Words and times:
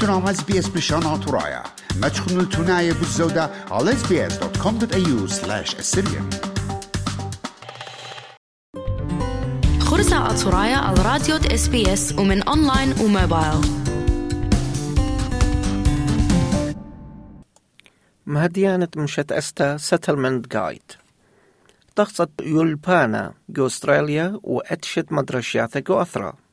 تنام 0.00 0.28
إس 0.28 0.42
بي 0.42 0.58
إس 0.58 0.68
بشان 0.68 1.20
ترايا 1.20 1.62
ما 2.00 2.08
تخنوا 2.08 2.42
التناية 2.42 2.92
بالزودة 2.92 3.50
على 3.70 3.92
sbs.com.au 3.92 5.28
slash 5.28 5.74
assyrian 5.74 6.56
خرسة 9.80 10.26
أطرايا 10.30 10.76
على 10.76 11.02
راديو 11.02 11.36
إس 11.36 11.68
بي 11.68 11.92
إس 11.92 12.12
ومن 12.18 12.42
أونلاين 12.42 12.94
وموبايل. 13.00 13.60
مهديانة 18.26 18.88
مشت 18.96 19.32
أستا 19.32 19.76
سيتلمنت 19.76 20.52
جايد 20.52 20.92
تخصت 21.96 22.30
يولبانا 22.42 23.34
جو 23.48 23.66
أستراليا 23.66 24.40
وأتشت 24.42 25.12
مدرشياتا 25.12 25.80
جو 25.80 26.00
أثرا 26.00 26.45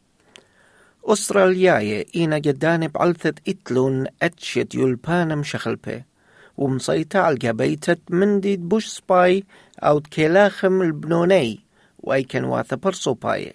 أسترالياية 1.05 2.05
إينا 2.15 2.37
جدان 2.37 2.87
بعلثة 2.87 3.33
إتلون 3.47 4.05
أتشت 4.21 4.75
يلبانا 4.75 5.35
مشخلبه 5.35 6.03
ومسيطة 6.57 7.19
على 7.19 7.35
جبيتة 7.35 7.97
منديد 8.09 8.69
بوش 8.69 8.87
سباي 8.87 9.43
أو 9.79 10.01
كلاخم 10.01 10.81
البنوني 10.81 11.59
وأيكن 11.99 12.43
واثا 12.43 12.75
برصو 12.75 13.13
باي 13.13 13.53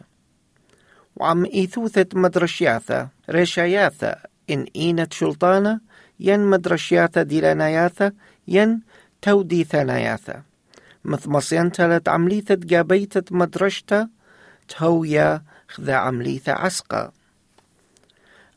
وعم 1.16 1.45
إيثوثة 1.45 2.07
مدرشياثة 2.15 3.09
رشاياثة 3.30 4.16
إن 4.51 4.66
إينة 4.77 5.09
شلطانة 5.10 5.80
ين 6.21 6.41
مدرشياثة 6.41 7.23
ديلانياثة 7.23 8.12
ين 8.49 8.80
تودي 9.23 9.65
ثناياثة 9.65 10.43
مثمصين 11.05 11.73
تلت 11.73 12.09
عمليثة 12.09 12.55
جابيتة 12.55 13.23
مدرشتا 13.30 14.09
تهويا 14.69 15.43
خذا 15.69 15.95
عمليثة 15.95 16.52
عسقة. 16.52 17.17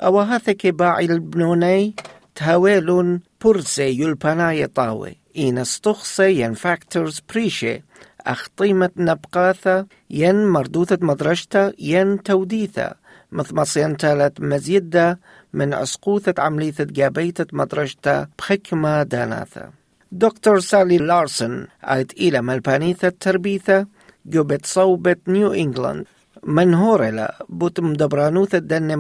أو 0.04 0.20
هاثا 0.20 0.52
كباعي 0.52 1.06
البنوني 1.06 1.94
تهويلون 2.36 3.22
برسي 3.44 4.02
يلبناي 4.02 4.68
طاوي. 4.68 5.18
إين 5.38 5.58
استخصي 5.58 6.42
ين 6.42 6.54
فاكتورز 6.54 7.22
بريشي. 7.34 7.84
أخطيمة 8.22 8.90
نبقاثا 8.98 9.86
ين 10.10 10.46
مردوثة 10.46 10.98
مدرشتا. 11.02 11.74
ين 11.80 12.24
توديثا 12.24 12.94
مث 13.32 13.54
مصينتلت 13.54 14.42
مزيدة. 14.42 15.20
من 15.54 15.74
عسقوثة 15.74 16.34
عمليثة 16.38 16.84
جابيتة 16.84 17.46
مدرجتا 17.54 18.28
بحكمة 18.40 19.04
داناثة. 19.04 19.70
دكتور 20.12 20.60
سالي 20.60 20.98
لارسون 20.98 21.68
عيد 21.84 22.12
إلى 22.20 22.42
ملبانيثة 22.42 23.10
تربيثة. 23.20 23.88
جوبت 24.26 24.66
صوبة 24.66 25.16
نيو 25.28 25.54
إنجلاند. 25.54 26.06
butum 26.44 27.96
dobranuta 27.96 28.60
denne 28.60 28.96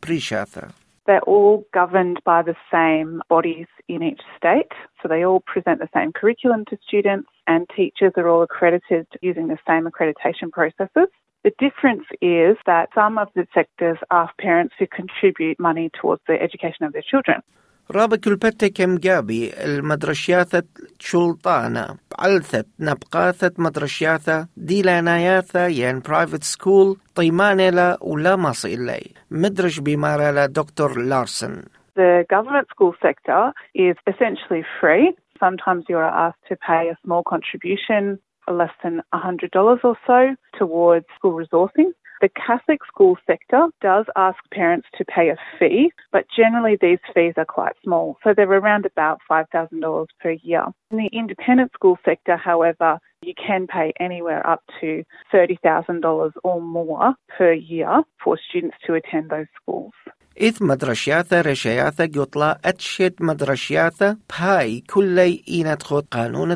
prishata. 0.00 0.72
They're 1.06 1.20
all 1.20 1.64
governed 1.72 2.20
by 2.24 2.42
the 2.42 2.56
same 2.70 3.22
bodies 3.28 3.66
in 3.88 4.02
each 4.02 4.22
state, 4.36 4.72
so 5.00 5.08
they 5.08 5.24
all 5.24 5.40
present 5.40 5.78
the 5.78 5.88
same 5.94 6.12
curriculum 6.12 6.64
to 6.68 6.76
students, 6.84 7.28
and 7.46 7.68
teachers 7.76 8.12
are 8.16 8.28
all 8.28 8.42
accredited 8.42 9.06
using 9.22 9.46
the 9.46 9.58
same 9.68 9.88
accreditation 9.88 10.50
processes. 10.50 11.08
The 11.44 11.52
difference 11.60 12.06
is 12.20 12.56
that 12.66 12.88
some 12.92 13.18
of 13.18 13.28
the 13.36 13.46
sectors 13.54 13.98
ask 14.10 14.36
parents 14.38 14.74
to 14.80 14.86
contribute 14.88 15.60
money 15.60 15.90
towards 16.00 16.22
the 16.26 16.42
education 16.42 16.84
of 16.84 16.92
their 16.92 17.02
children. 17.08 17.40
رابع 17.90 18.16
كلبتة 18.16 18.68
كم 18.68 18.98
جابي 18.98 19.52
المدرشياثة 19.64 20.62
شلطانة 20.98 21.86
بعلثت 22.18 22.66
نبقاثة 22.80 23.52
مدرشياثة 23.58 24.48
ديلاناياثة 24.56 25.66
ين 25.66 26.00
برايفت 26.00 26.42
سكول 26.42 26.96
طيمانة 27.14 27.96
ولا 28.00 28.36
مصي 28.36 28.74
إلي 28.74 29.10
مدرش 29.30 29.80
بمارا 29.80 30.46
دكتور 30.46 30.98
لارسن 30.98 31.62
The 31.96 32.26
government 32.28 32.68
school 32.74 32.94
sector 33.00 33.52
is 33.74 33.96
essentially 34.06 34.62
free. 34.80 35.16
Sometimes 35.40 35.84
you 35.88 35.96
are 35.96 36.14
asked 36.26 36.44
to 36.50 36.56
pay 36.56 36.88
a 36.88 36.98
small 37.04 37.22
contribution 37.22 38.18
less 38.50 38.74
than 38.82 39.00
$100 39.14 39.84
or 39.84 39.96
so 40.06 40.20
towards 40.58 41.06
school 41.16 41.34
resourcing. 41.42 41.90
The 42.21 42.29
Catholic 42.29 42.81
school 42.85 43.17
sector 43.25 43.67
does 43.81 44.05
ask 44.15 44.37
parents 44.51 44.87
to 44.97 45.03
pay 45.03 45.29
a 45.29 45.37
fee, 45.57 45.91
but 46.11 46.25
generally 46.35 46.77
these 46.79 46.99
fees 47.13 47.33
are 47.37 47.45
quite 47.45 47.73
small. 47.83 48.17
So 48.23 48.33
they're 48.35 48.51
around 48.51 48.85
about 48.85 49.21
$5,000 49.29 50.05
per 50.21 50.31
year. 50.43 50.65
In 50.91 50.97
the 50.97 51.09
independent 51.11 51.71
school 51.73 51.97
sector, 52.05 52.37
however, 52.37 52.99
you 53.23 53.33
can 53.33 53.65
pay 53.65 53.93
anywhere 53.99 54.45
up 54.45 54.61
to 54.81 55.03
$30,000 55.33 56.31
or 56.43 56.61
more 56.61 57.15
per 57.37 57.53
year 57.53 58.03
for 58.23 58.37
students 58.49 58.77
to 58.85 58.93
attend 58.93 59.31
those 59.31 59.47
schools. 59.59 59.93
إذ 60.41 60.57
مدرشياثة 60.61 61.41
رشياثة 61.41 62.21
قطلا 62.21 62.59
أتشد 62.65 63.13
مدرشياثة 63.19 64.17
بهاي 64.29 64.83
كلي 64.89 65.43
إينا 65.47 65.77
خود 65.83 66.05
قانون 66.11 66.51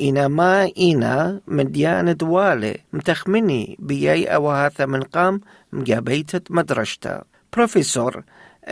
أثرى 0.00 0.72
إنا 0.92 1.40
مديانة 1.46 2.16
والي 2.22 2.76
متخمني 2.92 3.76
بيي 3.78 4.34
أوهاثة 4.34 4.86
من 4.86 5.00
قام 5.02 5.40
مجابيتة 5.72 6.40
مدرشتا 6.50 7.22
بروفيسور 7.56 8.22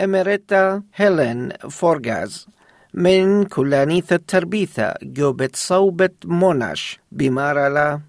إميريتا 0.03 0.83
هيلين 0.95 1.49
فورغاز 1.49 2.47
من 2.93 3.43
كلانيثة 3.43 4.19
تربيثة 4.27 4.93
جوبت 5.03 5.55
صوبة 5.55 6.09
موناش 6.25 6.99
بمارلا 7.11 7.99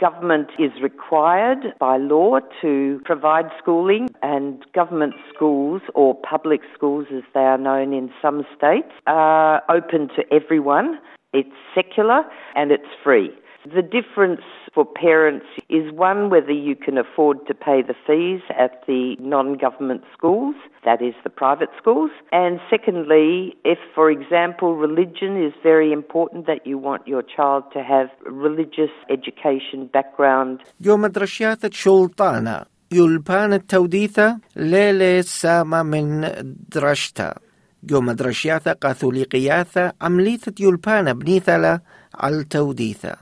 Government 0.00 0.50
is 0.58 0.72
required 0.82 1.62
by 1.78 1.98
law 1.98 2.40
to 2.62 3.00
provide 3.04 3.46
schooling, 3.62 4.08
and 4.22 4.64
government 4.74 5.14
schools, 5.32 5.82
or 5.94 6.16
public 6.16 6.62
schools 6.76 7.06
as 7.18 7.22
they 7.32 7.46
are 7.54 7.58
known 7.58 7.92
in 7.92 8.10
some 8.20 8.44
states, 8.56 8.92
are 9.06 9.62
open 9.68 10.08
to 10.16 10.22
everyone. 10.32 10.98
It's 11.33 11.49
secular 11.75 12.23
and 12.55 12.71
it's 12.71 12.91
free. 13.03 13.31
The 13.65 13.81
difference 13.81 14.41
for 14.73 14.85
parents 14.85 15.45
is 15.69 15.91
one, 15.91 16.29
whether 16.29 16.51
you 16.51 16.75
can 16.75 16.97
afford 16.97 17.45
to 17.47 17.53
pay 17.53 17.81
the 17.81 17.93
fees 18.07 18.41
at 18.57 18.83
the 18.87 19.17
non 19.19 19.57
government 19.57 20.03
schools, 20.15 20.55
that 20.85 21.01
is 21.01 21.13
the 21.25 21.29
private 21.29 21.69
schools. 21.77 22.11
And 22.31 22.59
secondly, 22.69 23.57
if, 23.65 23.77
for 23.93 24.09
example, 24.09 24.75
religion 24.75 25.43
is 25.43 25.53
very 25.61 25.91
important, 25.91 26.47
that 26.47 26.65
you 26.65 26.77
want 26.77 27.05
your 27.05 27.21
child 27.21 27.65
to 27.73 27.83
have 27.83 28.07
religious 28.25 28.93
education 29.09 29.87
background. 29.91 30.61
جو 30.81 30.97
مدرشياثة 30.97 31.69
شلطانة 31.71 32.65
يلبان 32.91 33.53
التوديثة 33.53 34.39
ليلة 34.55 35.21
سامة 35.21 35.83
من 35.83 36.27
درشتا 36.75 37.33
جو 37.86 38.00
مدرشياثا 38.00 38.72
قاثوليقياثا 38.72 39.92
عمليثة 40.00 40.52
يلبانا 40.60 41.12
بنيثلا 41.12 41.80
على 42.14 42.44
توديثا 42.44 43.16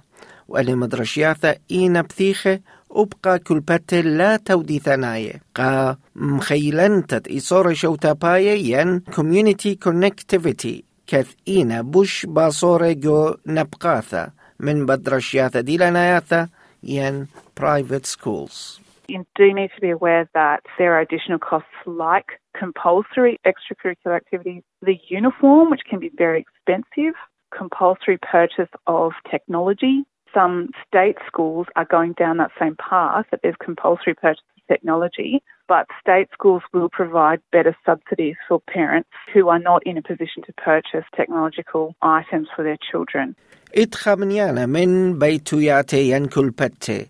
وأن 0.48 0.76
مدرشياثا 0.76 1.54
إينا 1.70 2.02
بثيخة 2.02 2.60
أبقى 2.90 3.38
كلبت 3.38 3.94
لا 3.94 4.36
توديثناي. 4.36 5.40
قا 5.54 5.96
مخيلنتت 6.16 7.28
إصورة 7.28 7.72
شوتا 7.72 8.12
باية 8.12 8.76
ين 8.80 9.00
كوميونيتي 9.00 9.74
كونكتيفيتي 9.74 10.84
كث 11.06 11.26
إينا 11.48 11.82
بوش 11.82 12.26
باصورة 12.26 12.92
جو 12.92 13.34
نبقاثا 13.46 14.30
من 14.60 14.86
بدرشياثا 14.86 15.60
ديلاناياثا 15.60 16.48
ين 16.82 17.26
private 17.60 18.06
schools. 18.06 18.81
You 19.07 19.25
do 19.35 19.53
need 19.53 19.71
to 19.75 19.81
be 19.81 19.89
aware 19.89 20.29
that 20.33 20.61
there 20.77 20.93
are 20.95 20.99
additional 20.99 21.39
costs 21.39 21.69
like 21.85 22.39
compulsory 22.57 23.39
extracurricular 23.45 24.15
activities, 24.15 24.63
the 24.81 24.99
uniform, 25.07 25.69
which 25.69 25.81
can 25.89 25.99
be 25.99 26.11
very 26.13 26.45
expensive, 26.45 27.13
compulsory 27.57 28.17
purchase 28.17 28.69
of 28.85 29.13
technology. 29.31 30.03
Some 30.33 30.69
state 30.85 31.17
schools 31.25 31.67
are 31.77 31.85
going 31.85 32.13
down 32.13 32.37
that 32.37 32.51
same 32.59 32.75
path 32.75 33.25
that 33.31 33.39
there's 33.43 33.55
compulsory 33.63 34.13
purchase 34.13 34.43
of 34.57 34.67
technology, 34.67 35.41
but 35.69 35.87
state 36.01 36.27
schools 36.33 36.63
will 36.73 36.89
provide 36.89 37.39
better 37.51 37.75
subsidies 37.85 38.35
for 38.47 38.59
parents 38.59 39.09
who 39.33 39.47
are 39.47 39.59
not 39.59 39.81
in 39.85 39.97
a 39.97 40.01
position 40.01 40.43
to 40.47 40.53
purchase 40.53 41.05
technological 41.15 41.95
items 42.01 42.47
for 42.55 42.63
their 42.63 42.77
children. 42.91 43.35
إتخمنيانا 43.77 44.65
من 44.65 45.19
بيتوياتي 45.19 46.09
ينكل 46.09 46.49
بتي 46.49 47.07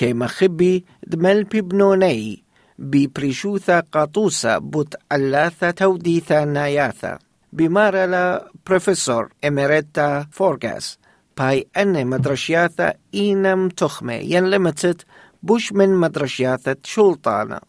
كي 0.00 0.12
مخبي 0.12 0.84
دمل 1.06 1.44
ببنوني 1.44 2.44
ببريشوثا 2.78 3.80
قاطوسا 3.80 4.58
بوت 4.58 4.94
ألاثا 5.12 5.70
توديثا 5.70 6.44
ناياثا. 6.44 7.18
بمارلا 7.52 8.50
بروفيسور 8.66 9.28
إميريتا 9.44 10.26
فورغاس 10.32 10.98
باي 11.38 11.66
أن 11.76 12.06
مدرشياثا 12.06 12.92
إينم 13.14 13.68
تخمي 13.68 14.14
ين 14.14 14.50
لمتت 14.50 15.04
بوش 15.42 15.72
من 15.72 15.94
مدرشياثة 15.94 16.76
شلطانة 16.84 17.60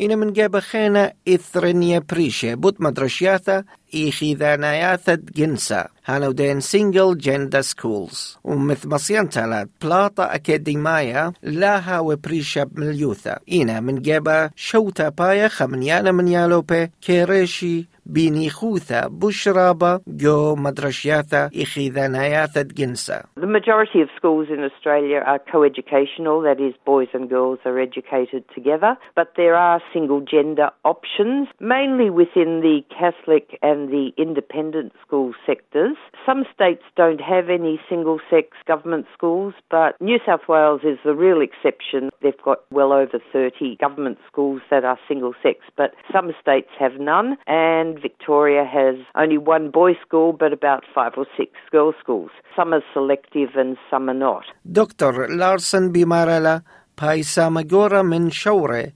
إن 0.00 0.18
من 0.18 0.32
جاب 0.32 0.58
خانة 0.58 1.12
إثرنيا 1.28 1.98
بريشة 2.10 2.54
بوت 2.54 2.80
مدرشياثا 2.80 3.64
إيخي 3.94 4.34
ذانياثا 4.34 5.14
جنسا. 5.14 5.88
هانو 6.06 6.32
دين 6.32 6.60
سينجل 6.60 7.18
جندا 7.18 7.60
سكولز 7.60 8.38
ومث 8.44 8.86
مصيان 8.86 9.28
تالات 9.28 9.68
بلاطة 9.82 10.24
أكاديمايا 10.24 11.32
لاها 11.42 11.98
وبريشة 11.98 12.66
مليوثا 12.74 13.38
إن 13.52 13.84
من 13.84 14.02
جاب 14.02 14.50
شوتا 14.56 15.08
بايا 15.08 15.48
خمنيانا 15.48 16.12
من 16.12 16.28
يالوبي 16.28 16.90
كيريشي 17.00 17.86
بيني 18.05 18.49
خوثا 18.49 19.07
بشرابا 19.07 19.99
جو 20.07 20.55
مدرشياثا 20.55 21.49
إخيذاناياثا 21.61 22.61
جنسا 22.61 23.23
The 23.35 23.47
majority 23.47 24.01
of 24.01 24.09
schools 24.17 24.47
in 24.49 24.63
Australia 24.63 25.19
are 25.25 25.39
co-educational, 25.51 26.41
that 26.41 26.59
is 26.59 26.73
boys 26.85 27.09
and 27.13 27.29
girls 27.29 27.59
are 27.65 27.79
educated 27.79 28.43
together, 28.53 28.97
but 29.15 29.33
there 29.37 29.55
are 29.55 29.81
single 29.93 30.21
gender 30.21 30.69
options, 30.83 31.47
mainly 31.59 32.09
within 32.09 32.61
the 32.61 32.77
Catholic 32.99 33.57
and 33.61 33.89
the 33.89 34.11
independent 34.17 34.93
school 35.05 35.33
sectors. 35.45 35.97
Some 36.25 36.45
states 36.53 36.83
don't 36.95 37.21
have 37.21 37.49
any 37.49 37.79
single 37.89 38.19
sex 38.29 38.47
government 38.67 39.05
schools, 39.15 39.53
but 39.69 39.99
New 39.99 40.19
South 40.25 40.45
Wales 40.47 40.81
is 40.83 40.99
the 41.03 41.15
real 41.15 41.41
exception. 41.41 42.09
They've 42.21 42.43
got 42.43 42.59
well 42.71 42.91
over 42.93 43.19
30 43.33 43.77
government 43.77 44.17
schools 44.29 44.61
that 44.71 44.83
are 44.85 44.99
single 45.07 45.33
sex, 45.41 45.57
but 45.75 45.91
some 46.11 46.31
states 46.41 46.69
have 46.79 46.99
none, 46.99 47.37
and 47.47 47.88
Victoria 48.07 48.63
has 48.77 48.95
only 49.21 49.37
one 49.37 49.65
boys' 49.71 50.01
school 50.05 50.29
but 50.41 50.51
about 50.59 50.83
five 50.95 51.13
or 51.17 51.27
six 51.39 51.51
girls' 51.71 51.95
schools. 52.03 52.31
Some 52.55 52.73
are 52.73 52.85
selective 52.93 53.51
and 53.55 53.77
some 53.89 54.09
are 54.09 54.19
not. 54.27 54.45
دكتور 54.65 55.27
لارسن 55.27 55.91
بمارلا 55.91 56.61
باي 57.01 57.23
سامجورا 57.23 58.01
من 58.01 58.31
شورة 58.31 58.87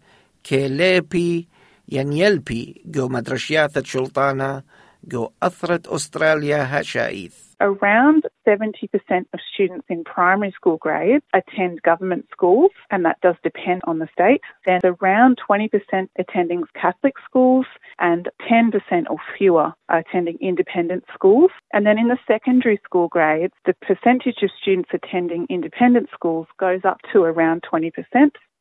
كيليبي 0.44 1.48
ينيلبي 1.90 2.81
جو 2.86 3.07
مدرشياثة 3.07 3.84
شلطانة 3.84 4.63
جو 5.04 5.30
أثرت 5.44 5.88
أستراليا 5.88 6.81
هشايث 6.81 7.36
Around 7.64 8.25
70% 8.46 8.90
of 9.32 9.40
students 9.55 9.87
in 9.88 10.05
primary 10.05 10.52
school 10.52 10.76
grades 10.76 11.25
attend 11.32 11.81
government 11.81 12.26
schools, 12.31 12.72
and 12.90 13.06
that 13.06 13.19
does 13.22 13.37
depend 13.43 13.81
on 13.87 14.00
the 14.00 14.08
state. 14.12 14.43
Then 14.66 14.82
around 14.84 15.38
20% 15.49 15.70
attending 16.19 16.64
Catholic 16.75 17.14
schools, 17.25 17.64
and 17.99 18.28
10% 18.50 18.70
or 19.08 19.16
fewer 19.38 19.72
are 19.88 19.99
attending 19.99 20.37
independent 20.43 21.05
schools. 21.14 21.52
And 21.72 21.87
then 21.87 21.99
in 21.99 22.08
the 22.08 22.19
secondary 22.26 22.78
school 22.84 23.08
grades, 23.08 23.55
the 23.64 23.72
percentage 23.81 24.43
of 24.43 24.50
students 24.61 24.90
attending 24.93 25.46
independent 25.49 26.11
schools 26.12 26.46
goes 26.61 26.84
up 26.84 26.99
to 27.14 27.22
around 27.22 27.62
20%. 27.62 27.93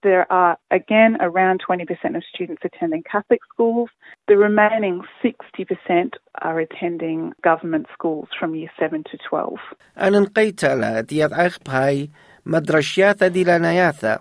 There 0.03 0.25
are 0.29 0.57
again 0.79 1.11
around 1.27 1.57
20% 1.67 2.17
of 2.17 2.23
students 2.33 2.63
attending 2.69 3.03
Catholic 3.03 3.41
schools. 3.51 3.89
The 4.27 4.37
remaining 4.37 5.01
60% 5.23 6.13
are 6.41 6.59
attending 6.59 7.33
government 7.41 7.85
schools 7.93 8.27
from 8.37 8.53
year 8.55 8.71
7 8.79 9.03
to 9.11 9.17
12. 9.29 9.57
أنا 9.97 10.19
نقيت 10.19 10.65
على 10.65 11.01
دياد 11.01 11.33
أخ 11.33 11.57
بهاي 11.65 12.09
مدرشياثة 12.45 13.27
ديلانياثا 13.27 14.19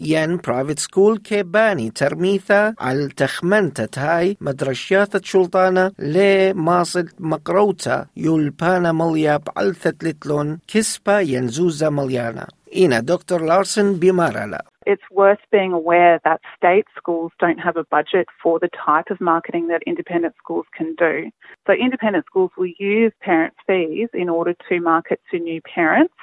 ين 0.00 0.36
برايفت 0.36 0.78
سكول 0.78 1.18
كيباني 1.18 1.90
ترميثا 1.90 2.74
على 2.80 3.08
تخمنتت 3.08 3.98
هاي 3.98 4.36
مدرشياثة 4.40 5.20
شلطانة 5.24 5.92
لي 5.98 6.52
ماصل 6.52 7.08
مقروتا 7.18 8.06
يولبانا 8.16 8.92
مليا 8.92 9.36
بعلثة 9.36 9.94
لتلون. 10.02 10.58
كسبا 10.68 11.20
ينزوزا 11.20 11.88
مليانا 11.90 12.46
إنا 12.76 13.00
دكتور 13.00 13.42
لارسن 13.42 13.94
بمارلا 13.94 14.64
It's 14.86 15.02
worth 15.10 15.38
being 15.50 15.72
aware 15.72 16.20
that 16.24 16.40
state 16.56 16.86
schools 16.96 17.32
don't 17.38 17.58
have 17.58 17.76
a 17.76 17.84
budget 17.84 18.26
for 18.42 18.58
the 18.58 18.68
type 18.68 19.10
of 19.10 19.20
marketing 19.20 19.68
that 19.68 19.82
independent 19.86 20.34
schools 20.38 20.66
can 20.76 20.94
do. 20.96 21.30
So 21.66 21.72
independent 21.72 22.26
schools 22.26 22.50
will 22.56 22.72
use 22.78 23.12
parent 23.20 23.54
fees 23.66 24.08
in 24.12 24.28
order 24.28 24.54
to 24.68 24.80
market 24.80 25.20
to 25.30 25.38
new 25.38 25.60
parents, 25.62 26.14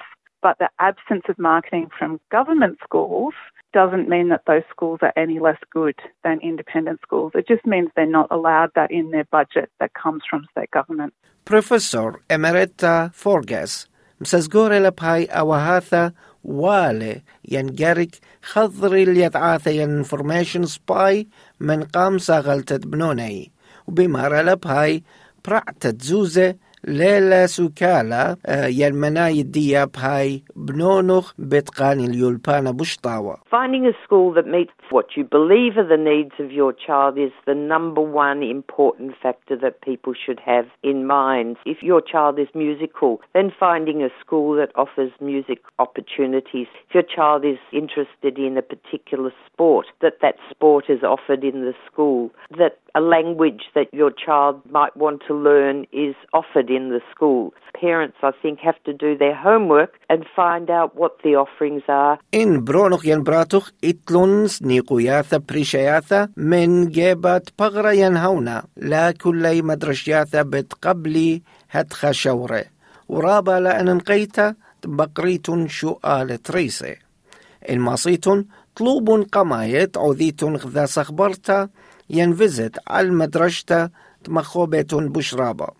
but 0.41 0.57
the 0.59 0.69
absence 0.79 1.23
of 1.29 1.37
marketing 1.39 1.89
from 1.97 2.19
government 2.31 2.77
schools 2.83 3.33
doesn't 3.73 4.09
mean 4.09 4.29
that 4.29 4.43
those 4.47 4.63
schools 4.69 4.99
are 5.01 5.13
any 5.15 5.39
less 5.39 5.59
good 5.71 5.95
than 6.23 6.39
independent 6.41 6.99
schools. 7.01 7.31
It 7.35 7.47
just 7.47 7.65
means 7.65 7.89
they're 7.95 8.05
not 8.05 8.27
allowed 8.31 8.71
that 8.75 8.91
in 8.91 9.11
their 9.11 9.25
budget 9.25 9.69
that 9.79 9.93
comes 9.93 10.23
from 10.29 10.45
state 10.51 10.71
government. 10.71 11.13
Professor 11.45 12.21
Emerita 12.29 13.13
Forgasz 13.13 13.87
Mrs 14.21 14.47
lapai 14.49 15.27
awahatha 15.29 16.13
والي 16.43 17.21
ينجرك 17.49 18.15
خضري 18.41 19.03
اليدعاثة 19.03 19.83
انفورميشن 19.83 20.65
سباي 20.65 21.27
من 21.59 21.83
قام 21.83 22.17
ساغلتت 22.17 22.87
بنوني. 22.87 23.51
وبمارا 23.87 24.41
لبهاي 24.41 25.03
برعتت 25.47 26.01
زوزة 26.01 26.55
ليلة 26.87 27.45
سوكالا 27.45 28.37
آه، 28.45 28.65
يلمناي 28.65 29.41
الديا 29.41 29.85
بهاي 29.85 30.43
بنونخ 30.55 31.33
بتقاني 31.39 32.05
اليولبانا 32.05 32.71
بشطاوة 32.71 33.35
Finding 33.35 33.85
a 33.85 33.93
school 34.05 34.33
that 34.33 34.47
meets 34.47 34.73
what 34.91 35.15
you 35.15 35.23
believe 35.23 35.77
are 35.77 35.87
the 35.87 35.97
needs 35.97 36.33
of 36.39 36.51
your 36.51 36.73
child 36.73 37.17
is 37.17 37.31
the 37.47 37.55
number 37.55 38.01
one 38.01 38.43
important 38.43 39.13
factor 39.21 39.55
that 39.57 39.81
people 39.81 40.13
should 40.13 40.39
have 40.39 40.65
in 40.83 41.07
mind. 41.07 41.57
If 41.65 41.81
your 41.81 42.01
child 42.01 42.37
is 42.37 42.47
musical, 42.53 43.21
then 43.33 43.51
finding 43.57 44.03
a 44.03 44.09
school 44.19 44.55
that 44.57 44.75
offers 44.75 45.11
music 45.21 45.59
opportunities. 45.79 46.67
If 46.89 46.93
your 46.93 47.03
child 47.03 47.45
is 47.45 47.57
interested 47.71 48.37
in 48.37 48.57
a 48.57 48.61
particular 48.61 49.31
sport, 49.45 49.87
that 50.01 50.19
that 50.21 50.35
sport 50.49 50.85
is 50.89 51.03
offered 51.03 51.43
in 51.43 51.61
the 51.61 51.73
school. 51.89 52.31
That 52.57 52.77
a 52.93 53.01
language 53.01 53.63
that 53.73 53.87
your 53.93 54.11
child 54.11 54.61
might 54.69 54.95
want 54.97 55.21
to 55.27 55.33
learn 55.33 55.85
is 55.93 56.15
offered 56.33 56.69
in 56.69 56.89
the 56.89 56.99
school. 57.13 57.53
Parents, 57.79 58.17
I 58.21 58.31
think, 58.41 58.59
have 58.59 58.81
to 58.83 58.93
do 58.93 59.17
their 59.17 59.35
homework 59.35 59.95
and 60.09 60.25
find 60.35 60.69
out 60.69 60.95
what 60.95 61.17
the 61.23 61.35
offerings 61.35 61.83
are. 61.87 62.19
In 62.33 62.65
نيقوياثا 64.81 65.37
بريشياثا 65.37 66.29
من 66.37 66.89
جيبات 66.89 67.49
بغرا 67.59 67.91
ينهونا 67.91 68.63
لا 68.77 69.11
كلي 69.11 69.61
مدرشياثا 69.61 70.41
بتقبلي 70.41 71.41
هتخا 71.71 72.11
شورة 72.11 72.65
ورابا 73.09 73.59
لأن 73.59 73.95
نقيتا 73.95 74.55
بقريتون 74.85 75.67
شؤال 75.67 76.41
تريسي 76.43 76.95
الماصيتون 77.69 78.45
طلوب 78.75 79.27
قمايت 79.31 79.97
عوذيتون 79.97 80.55
غذا 80.55 80.85
سخبرتا 80.85 81.69
ينفزت 82.09 82.79
على 82.87 83.07
المدرشتا 83.07 83.89
تمخوبتون 84.23 85.09
بشرابا 85.09 85.71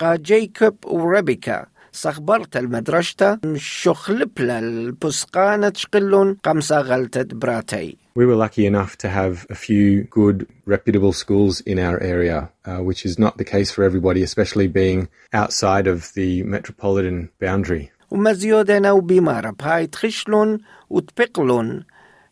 قا 0.00 0.16
جيكوب 0.16 0.76
وريبيكا 0.84 1.66
سخبرت 1.93 2.57
المدرشتا 2.57 3.39
شخلبلا 3.55 4.59
البسقانة 4.59 5.69
تشقلون 5.69 6.37
قمسا 6.43 6.79
غلتت 6.81 7.33
براتي 7.33 7.97
We 8.15 8.25
were 8.25 8.35
lucky 8.35 8.65
enough 8.65 8.97
to 8.97 9.07
have 9.07 9.47
a 9.49 9.55
few 9.55 10.03
good, 10.19 10.45
reputable 10.65 11.13
schools 11.13 11.61
in 11.61 11.79
our 11.79 11.97
area, 12.01 12.49
uh, 12.65 12.79
which 12.87 13.05
is 13.05 13.17
not 13.17 13.37
the 13.37 13.45
case 13.45 13.71
for 13.71 13.83
everybody, 13.83 14.21
especially 14.23 14.67
being 14.67 15.07
outside 15.31 15.87
of 15.87 16.11
the 16.15 16.43
metropolitan 16.43 17.29
boundary. 17.39 17.91
ومزيودنا 18.11 18.91
وبمارة 18.91 19.49
بهاي 19.49 19.87
تخشلون 19.87 20.57
وتبقلون 20.89 21.85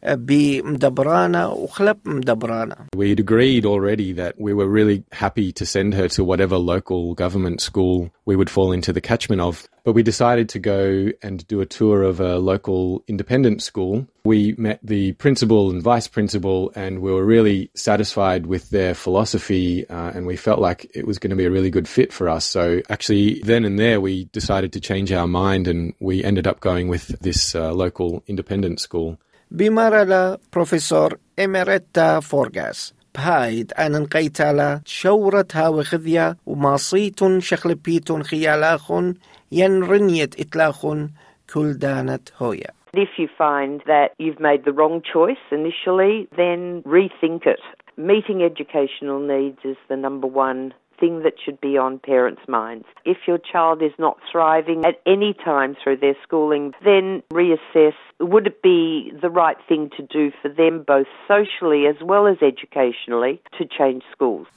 بمدبرانا 0.04 1.48
وخلب 1.48 1.98
مدبرانا 2.06 2.88
We'd 2.96 3.20
agreed 3.20 3.66
already 3.66 4.14
that 4.14 4.40
we 4.40 4.54
were 4.54 4.68
really 4.68 5.04
happy 5.12 5.52
to 5.54 5.66
send 5.66 5.94
her 5.96 6.08
to 6.10 6.24
whatever 6.24 6.58
local 6.58 7.14
government 7.16 7.62
school 7.62 8.12
we 8.26 8.36
would 8.36 8.50
fall 8.50 8.72
into 8.72 8.94
the 8.94 9.02
catchment 9.02 9.42
of. 9.42 9.68
But 9.84 9.94
we 9.94 10.04
decided 10.04 10.50
to 10.50 10.60
go 10.60 11.10
and 11.24 11.48
do 11.48 11.62
a 11.62 11.66
tour 11.66 12.04
of 12.04 12.20
a 12.20 12.38
local 12.38 13.04
independent 13.08 13.64
school. 13.64 14.06
We 14.26 14.54
met 14.58 14.80
the 14.84 15.14
principal 15.14 15.70
and 15.72 15.82
vice 15.82 16.08
principal, 16.08 16.74
and 16.76 17.00
we 17.00 17.12
were 17.12 17.24
really 17.24 17.72
satisfied 17.74 18.46
with 18.46 18.70
their 18.70 18.94
philosophy, 18.94 19.88
uh, 19.90 20.12
and 20.14 20.28
we 20.28 20.36
felt 20.36 20.60
like 20.60 20.92
it 20.94 21.08
was 21.08 21.20
going 21.20 21.30
to 21.30 21.38
be 21.38 21.46
a 21.46 21.52
really 21.52 21.70
good 21.70 21.88
fit 21.88 22.12
for 22.12 22.28
us. 22.28 22.44
So, 22.44 22.82
actually, 22.90 23.40
then 23.46 23.64
and 23.64 23.80
there, 23.80 24.02
we 24.02 24.26
decided 24.26 24.74
to 24.74 24.82
change 24.82 25.14
our 25.14 25.28
mind, 25.28 25.70
and 25.70 25.94
we 26.02 26.22
ended 26.22 26.48
up 26.48 26.60
going 26.60 26.90
with 26.90 27.08
this 27.22 27.56
uh, 27.56 27.72
local 27.72 28.24
independent 28.28 28.82
school. 28.82 29.18
بمارلا 29.55 30.39
بروفيسور 30.53 31.19
إميريتا 31.45 32.21
فورغاس 32.21 32.95
بهايد 33.15 33.73
أنا 33.79 33.99
نقيتالا 33.99 34.81
شورتها 34.85 35.69
وخذيا 35.69 36.37
وماصيتون 36.47 37.41
شخلبيتون 37.41 38.23
خيالاخون 38.23 39.15
ينرنيت 39.53 40.41
إتلاخون 40.41 41.11
كل 41.55 41.73
دانت 41.73 42.29
هويا 42.43 42.71
If 42.95 43.19
you 43.19 43.29
find 43.39 43.81
that 43.87 44.09
you've 44.19 44.41
made 44.51 44.65
the 44.67 44.73
wrong 44.79 45.01
choice 45.15 45.45
initially, 45.51 46.29
then 46.37 46.83
rethink 46.97 47.47
it. 47.55 47.63
Meeting 47.97 48.43
educational 48.43 49.19
needs 49.19 49.61
is 49.65 49.79
the 49.89 49.97
number 49.97 50.27
one 50.27 50.75
thing 51.02 51.24
that 51.24 51.34
should 51.44 51.60
be 51.62 51.78
on 51.78 52.00
parents' 52.00 52.48
minds. 52.48 52.86
If 53.06 53.18
your 53.28 53.38
child 53.38 53.82
is 53.82 53.92
not 54.00 54.18
thriving 54.32 54.86
at 54.86 55.00
any 55.06 55.34
time 55.34 55.76
through 55.82 55.98
their 55.98 56.18
schooling, 56.24 56.74
then 56.84 57.24
reassess 57.32 57.94
would 58.20 58.48
it 58.48 58.62
be 58.62 59.12
the 59.22 59.30
right 59.30 59.58
thing 59.70 59.92
to 59.98 60.04
do 60.04 60.32
for 60.42 60.50
them 60.50 60.84
both 60.88 61.08
socially 61.28 61.86
as 61.86 61.96
well 62.02 62.26
as 62.28 62.38
educationally 62.42 63.42
to 63.58 63.66
change 63.66 64.04
schools. 64.12 64.48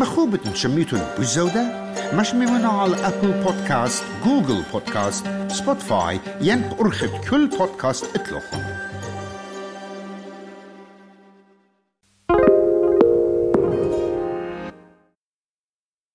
مخوبة 0.00 0.54
شميتون 0.54 1.00
بالزودة 1.16 1.92
مش 2.20 2.34
ميمنا 2.34 2.68
على 2.68 2.96
أبل 2.96 3.44
بودكاست 3.44 4.04
جوجل 4.24 4.62
بودكاست 4.72 5.26
سبوتفاي 5.48 6.20
ينب 6.40 6.72
أرخد 6.80 7.30
كل 7.30 7.46
بودكاست 7.46 8.16
اتلوخن 8.16 8.75